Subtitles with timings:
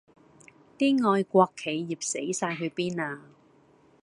[0.79, 3.21] 啲愛國企業死哂去邊呀